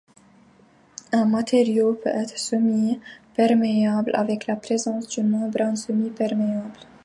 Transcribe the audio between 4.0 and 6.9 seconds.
avec la présence d'une membrane semi-perméable.